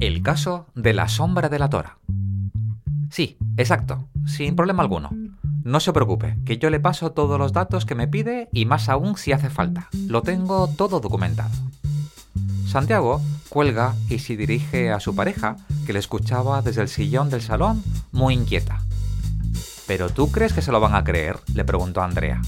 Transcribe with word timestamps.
El 0.00 0.22
caso 0.22 0.66
de 0.74 0.94
la 0.94 1.08
sombra 1.08 1.50
de 1.50 1.58
la 1.58 1.68
tora. 1.68 1.98
Sí, 3.10 3.36
exacto, 3.58 4.08
sin 4.24 4.56
problema 4.56 4.82
alguno. 4.82 5.10
No 5.62 5.78
se 5.78 5.92
preocupe, 5.92 6.38
que 6.46 6.56
yo 6.56 6.70
le 6.70 6.80
paso 6.80 7.12
todos 7.12 7.38
los 7.38 7.52
datos 7.52 7.84
que 7.84 7.94
me 7.94 8.08
pide 8.08 8.48
y 8.50 8.64
más 8.64 8.88
aún 8.88 9.18
si 9.18 9.32
hace 9.32 9.50
falta. 9.50 9.90
Lo 10.06 10.22
tengo 10.22 10.68
todo 10.68 11.00
documentado. 11.00 11.50
Santiago 12.66 13.20
cuelga 13.50 13.94
y 14.08 14.20
se 14.20 14.38
dirige 14.38 14.90
a 14.90 15.00
su 15.00 15.14
pareja, 15.14 15.58
que 15.84 15.92
le 15.92 15.98
escuchaba 15.98 16.62
desde 16.62 16.80
el 16.80 16.88
sillón 16.88 17.28
del 17.28 17.42
salón, 17.42 17.82
muy 18.10 18.32
inquieta. 18.32 18.80
¿Pero 19.86 20.08
tú 20.08 20.32
crees 20.32 20.54
que 20.54 20.62
se 20.62 20.72
lo 20.72 20.80
van 20.80 20.94
a 20.94 21.04
creer? 21.04 21.40
le 21.52 21.66
preguntó 21.66 22.00
Andrea. 22.00 22.40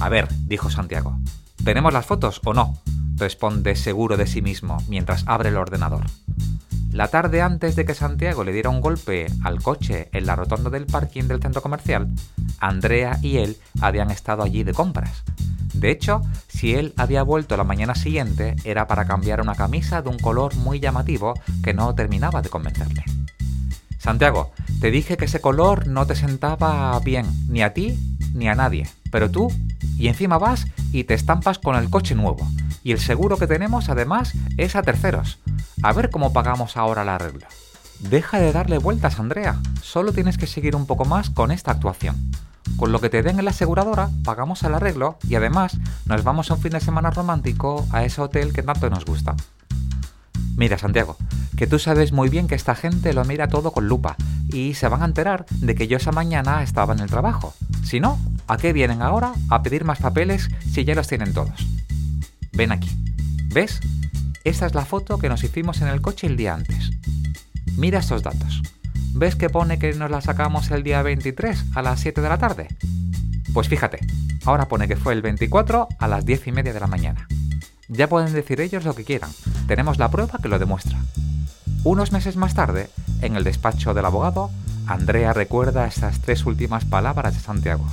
A 0.00 0.08
ver, 0.08 0.26
dijo 0.48 0.70
Santiago, 0.70 1.20
¿tenemos 1.62 1.92
las 1.92 2.06
fotos 2.06 2.40
o 2.44 2.52
no? 2.52 2.76
responde 3.14 3.76
seguro 3.76 4.16
de 4.16 4.26
sí 4.26 4.42
mismo 4.42 4.78
mientras 4.88 5.22
abre 5.28 5.50
el 5.50 5.56
ordenador. 5.56 6.06
La 6.92 7.08
tarde 7.08 7.40
antes 7.40 7.76
de 7.76 7.84
que 7.84 7.94
Santiago 7.94 8.42
le 8.42 8.52
diera 8.52 8.68
un 8.68 8.80
golpe 8.80 9.26
al 9.44 9.62
coche 9.62 10.08
en 10.12 10.26
la 10.26 10.34
rotonda 10.34 10.70
del 10.70 10.86
parking 10.86 11.24
del 11.24 11.40
centro 11.40 11.62
comercial, 11.62 12.08
Andrea 12.58 13.18
y 13.22 13.38
él 13.38 13.56
habían 13.80 14.10
estado 14.10 14.42
allí 14.42 14.64
de 14.64 14.74
compras. 14.74 15.22
De 15.72 15.90
hecho, 15.90 16.22
si 16.48 16.74
él 16.74 16.92
había 16.96 17.22
vuelto 17.22 17.56
la 17.56 17.64
mañana 17.64 17.94
siguiente 17.94 18.56
era 18.64 18.88
para 18.88 19.06
cambiar 19.06 19.40
una 19.40 19.54
camisa 19.54 20.02
de 20.02 20.08
un 20.08 20.18
color 20.18 20.56
muy 20.56 20.80
llamativo 20.80 21.34
que 21.62 21.74
no 21.74 21.94
terminaba 21.94 22.42
de 22.42 22.48
convencerle. 22.48 23.04
Santiago, 23.98 24.50
te 24.80 24.90
dije 24.90 25.16
que 25.16 25.26
ese 25.26 25.40
color 25.40 25.86
no 25.86 26.06
te 26.06 26.16
sentaba 26.16 26.98
bien, 27.00 27.26
ni 27.48 27.62
a 27.62 27.72
ti 27.72 27.98
ni 28.34 28.48
a 28.48 28.54
nadie, 28.54 28.88
pero 29.10 29.30
tú, 29.30 29.52
y 29.98 30.08
encima 30.08 30.38
vas 30.38 30.66
y 30.92 31.04
te 31.04 31.14
estampas 31.14 31.58
con 31.58 31.76
el 31.76 31.90
coche 31.90 32.14
nuevo. 32.14 32.48
Y 32.82 32.92
el 32.92 32.98
seguro 32.98 33.36
que 33.36 33.46
tenemos 33.46 33.88
además 33.88 34.32
es 34.56 34.74
a 34.74 34.82
terceros. 34.82 35.38
A 35.82 35.92
ver 35.94 36.10
cómo 36.10 36.32
pagamos 36.32 36.76
ahora 36.76 37.04
la 37.04 37.16
regla. 37.16 37.48
Deja 38.00 38.38
de 38.38 38.52
darle 38.52 38.78
vueltas, 38.78 39.18
Andrea. 39.18 39.58
Solo 39.82 40.12
tienes 40.12 40.36
que 40.36 40.46
seguir 40.46 40.76
un 40.76 40.86
poco 40.86 41.06
más 41.06 41.30
con 41.30 41.50
esta 41.50 41.70
actuación. 41.70 42.16
Con 42.76 42.92
lo 42.92 43.00
que 43.00 43.08
te 43.08 43.22
den 43.22 43.38
en 43.38 43.46
la 43.46 43.52
aseguradora, 43.52 44.10
pagamos 44.22 44.62
el 44.62 44.74
arreglo 44.74 45.18
y 45.26 45.36
además 45.36 45.78
nos 46.04 46.22
vamos 46.22 46.50
a 46.50 46.54
un 46.54 46.60
fin 46.60 46.72
de 46.72 46.80
semana 46.80 47.10
romántico 47.10 47.86
a 47.92 48.04
ese 48.04 48.20
hotel 48.20 48.52
que 48.52 48.62
tanto 48.62 48.90
nos 48.90 49.06
gusta. 49.06 49.36
Mira, 50.56 50.76
Santiago, 50.76 51.16
que 51.56 51.66
tú 51.66 51.78
sabes 51.78 52.12
muy 52.12 52.28
bien 52.28 52.46
que 52.46 52.54
esta 52.54 52.74
gente 52.74 53.14
lo 53.14 53.24
mira 53.24 53.48
todo 53.48 53.72
con 53.72 53.88
lupa 53.88 54.16
y 54.48 54.74
se 54.74 54.88
van 54.88 55.02
a 55.02 55.06
enterar 55.06 55.46
de 55.48 55.74
que 55.74 55.88
yo 55.88 55.96
esa 55.96 56.12
mañana 56.12 56.62
estaba 56.62 56.92
en 56.92 57.00
el 57.00 57.08
trabajo. 57.08 57.54
Si 57.84 58.00
no, 58.00 58.18
¿a 58.48 58.58
qué 58.58 58.74
vienen 58.74 59.00
ahora 59.00 59.32
a 59.48 59.62
pedir 59.62 59.84
más 59.84 59.98
papeles 59.98 60.50
si 60.70 60.84
ya 60.84 60.94
los 60.94 61.08
tienen 61.08 61.32
todos? 61.32 61.66
Ven 62.52 62.72
aquí. 62.72 62.90
¿Ves? 63.48 63.80
Esta 64.42 64.64
es 64.66 64.74
la 64.74 64.86
foto 64.86 65.18
que 65.18 65.28
nos 65.28 65.44
hicimos 65.44 65.82
en 65.82 65.88
el 65.88 66.00
coche 66.00 66.26
el 66.26 66.38
día 66.38 66.54
antes. 66.54 66.90
Mira 67.76 67.98
estos 67.98 68.22
datos. 68.22 68.62
¿Ves 69.12 69.36
que 69.36 69.50
pone 69.50 69.78
que 69.78 69.92
nos 69.92 70.10
la 70.10 70.22
sacamos 70.22 70.70
el 70.70 70.82
día 70.82 71.02
23 71.02 71.64
a 71.74 71.82
las 71.82 72.00
7 72.00 72.22
de 72.22 72.28
la 72.28 72.38
tarde? 72.38 72.68
Pues 73.52 73.68
fíjate, 73.68 73.98
ahora 74.46 74.66
pone 74.66 74.88
que 74.88 74.96
fue 74.96 75.12
el 75.12 75.20
24 75.20 75.88
a 75.98 76.08
las 76.08 76.24
10 76.24 76.46
y 76.46 76.52
media 76.52 76.72
de 76.72 76.80
la 76.80 76.86
mañana. 76.86 77.28
Ya 77.88 78.08
pueden 78.08 78.32
decir 78.32 78.60
ellos 78.60 78.84
lo 78.84 78.94
que 78.94 79.04
quieran, 79.04 79.30
tenemos 79.66 79.98
la 79.98 80.10
prueba 80.10 80.38
que 80.40 80.48
lo 80.48 80.58
demuestra. 80.58 80.98
Unos 81.84 82.12
meses 82.12 82.36
más 82.36 82.54
tarde, 82.54 82.88
en 83.20 83.36
el 83.36 83.44
despacho 83.44 83.92
del 83.92 84.06
abogado, 84.06 84.50
Andrea 84.86 85.32
recuerda 85.32 85.86
estas 85.86 86.20
tres 86.20 86.46
últimas 86.46 86.84
palabras 86.84 87.34
de 87.34 87.40
Santiago, 87.40 87.86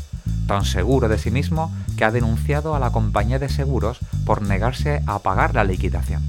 tan 0.47 0.66
seguro 0.66 1.08
de 1.08 1.19
sí 1.19 1.30
mismo 1.30 1.72
que 1.97 2.06
ha 2.06 2.12
denunciado 2.12 2.75
a 2.75 2.80
la 2.80 2.91
compañía 2.91 3.38
de 3.38 3.50
seguros 3.50 4.00
por 4.25 4.41
negarse 4.41 5.03
a 5.06 5.19
pagar 5.19 5.53
la 5.53 5.63
liquidación. 5.63 6.24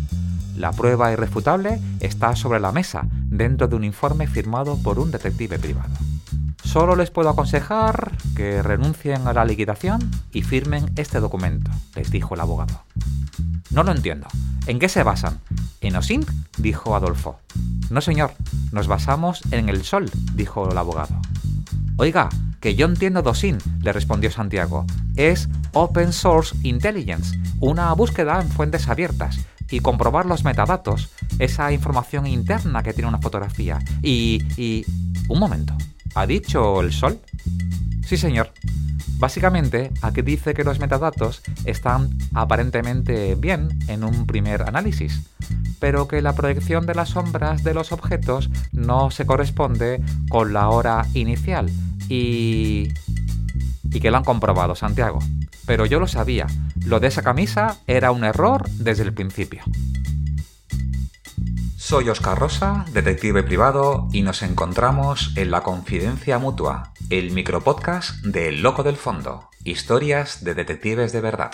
La 0.57 0.73
prueba 0.73 1.13
irrefutable 1.13 1.81
está 2.01 2.35
sobre 2.35 2.61
la 2.61 2.73
mesa, 2.73 3.07
dentro 3.13 3.69
de 3.69 3.77
un 3.77 3.85
informe 3.85 4.27
firmado 4.27 4.77
por 4.83 4.99
un 4.99 5.11
detective 5.11 5.59
privado. 5.59 5.95
Solo 6.65 6.97
les 6.97 7.11
puedo 7.11 7.31
aconsejar 7.31 8.13
que 8.35 8.63
renuncien 8.63 9.27
a 9.27 9.33
la 9.33 9.45
liquidación 9.45 10.11
y 10.33 10.43
firmen 10.43 10.91
este 10.97 11.21
documento, 11.21 11.71
les 11.95 12.11
dijo 12.11 12.35
el 12.35 12.41
abogado. 12.41 12.83
No 13.71 13.85
lo 13.85 13.93
entiendo. 13.93 14.27
¿En 14.67 14.79
qué 14.79 14.89
se 14.89 15.03
basan? 15.03 15.39
¿En 15.81 15.97
OSINT? 15.97 16.29
dijo 16.59 16.95
Adolfo. 16.97 17.39
No, 17.89 18.01
señor, 18.01 18.33
nos 18.73 18.89
basamos 18.89 19.43
en 19.51 19.69
el 19.69 19.85
sol, 19.85 20.11
dijo 20.35 20.71
el 20.71 20.77
abogado. 20.77 21.15
Oiga, 21.97 22.29
que 22.61 22.75
yo 22.75 22.87
entiendo 22.87 23.23
DOSIN, 23.23 23.59
le 23.83 23.93
respondió 23.93 24.31
Santiago. 24.31 24.85
Es 25.17 25.49
Open 25.73 26.13
Source 26.13 26.57
Intelligence, 26.63 27.39
una 27.61 27.93
búsqueda 27.93 28.41
en 28.41 28.49
fuentes 28.49 28.89
abiertas 28.89 29.41
y 29.71 29.81
comprobar 29.81 30.27
los 30.27 30.45
metadatos, 30.45 31.11
esa 31.39 31.73
información 31.73 32.27
interna 32.27 32.83
que 32.83 32.93
tiene 32.93 33.09
una 33.09 33.19
fotografía. 33.19 33.79
Y... 34.03 34.43
y... 34.57 34.85
Un 35.29 35.41
momento, 35.41 35.77
¿ha 36.15 36.27
dicho 36.27 36.81
el 36.81 36.91
sol? 36.91 37.21
Sí, 38.03 38.17
señor. 38.17 38.51
Básicamente, 39.19 39.93
aquí 40.01 40.23
dice 40.23 40.55
que 40.55 40.65
los 40.65 40.81
metadatos 40.81 41.43
están 41.67 42.17
aparentemente 42.33 43.35
bien 43.35 43.79
en 43.89 44.05
un 44.05 44.27
primer 44.27 44.63
análisis, 44.63 45.29
pero 45.81 46.09
que 46.09 46.23
la 46.23 46.35
proyección 46.35 46.87
de 46.87 46.95
las 46.95 47.11
sombras 47.11 47.63
de 47.63 47.75
los 47.75 47.93
objetos 47.93 48.49
no 48.73 49.11
se 49.11 49.27
corresponde 49.27 50.01
con 50.31 50.55
la 50.55 50.71
hora 50.71 51.05
inicial 51.13 51.69
y... 52.09 52.89
y 53.91 54.01
que 54.01 54.11
lo 54.11 54.17
han 54.17 54.25
comprobado, 54.25 54.75
Santiago. 54.75 55.19
Pero 55.67 55.87
yo 55.87 56.01
lo 56.01 56.07
sabía, 56.07 56.47
lo 56.85 57.01
de 57.01 57.09
esa 57.09 57.23
camisa 57.23 57.79
era 57.87 58.11
un 58.11 58.25
error 58.25 58.69
desde 58.71 59.03
el 59.03 59.13
principio. 59.13 59.63
Soy 61.77 62.11
Oscar 62.11 62.39
Rosa, 62.39 62.85
detective 62.93 63.43
privado, 63.43 64.09
y 64.13 64.23
nos 64.23 64.43
encontramos 64.43 65.33
en 65.37 65.51
La 65.51 65.63
Confidencia 65.63 66.39
Mutua, 66.39 66.93
el 67.09 67.31
micropodcast 67.31 68.25
de 68.27 68.51
El 68.51 68.61
Loco 68.61 68.83
del 68.83 68.97
Fondo, 68.97 69.49
historias 69.65 70.45
de 70.45 70.55
detectives 70.55 71.13
de 71.13 71.21
verdad. 71.23 71.53